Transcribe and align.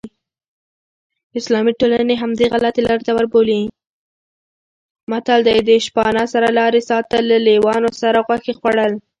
متل 5.09 5.39
دی: 5.47 5.59
د 5.67 5.69
شپانه 5.85 6.23
سره 6.33 6.49
لارې 6.59 6.81
ساتل، 6.89 7.23
له 7.31 7.37
لېوانو 7.47 7.89
سره 8.01 8.19
غوښې 8.27 8.53
خوړل 8.59 8.93